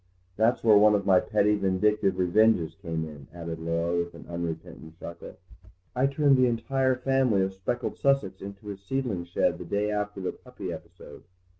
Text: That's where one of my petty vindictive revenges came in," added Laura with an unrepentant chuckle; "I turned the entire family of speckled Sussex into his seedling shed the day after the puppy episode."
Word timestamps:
That's 0.35 0.63
where 0.63 0.79
one 0.79 0.95
of 0.95 1.05
my 1.05 1.19
petty 1.19 1.53
vindictive 1.55 2.17
revenges 2.17 2.73
came 2.73 3.05
in," 3.07 3.27
added 3.35 3.59
Laura 3.59 3.95
with 3.97 4.15
an 4.15 4.25
unrepentant 4.27 4.97
chuckle; 4.99 5.37
"I 5.95 6.07
turned 6.07 6.37
the 6.37 6.47
entire 6.47 6.95
family 6.95 7.43
of 7.43 7.53
speckled 7.53 7.99
Sussex 7.99 8.41
into 8.41 8.69
his 8.69 8.81
seedling 8.81 9.25
shed 9.25 9.59
the 9.59 9.63
day 9.65 9.91
after 9.91 10.19
the 10.19 10.31
puppy 10.31 10.73
episode." 10.73 11.25